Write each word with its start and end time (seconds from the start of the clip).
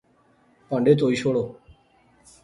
پہانڈے 0.67 0.93
تہوئی 0.99 1.15
شوڑو 1.21 1.43